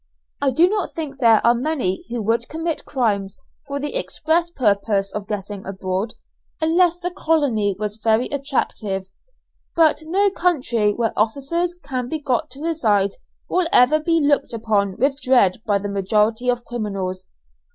[0.41, 5.11] I do not think there are many who would commit crimes for the express purpose
[5.11, 6.15] of getting abroad,
[6.59, 9.05] unless the colony was very attractive;
[9.75, 13.11] but no country where officers can be got to reside
[13.47, 17.27] will ever be looked upon with dread by the majority of criminals.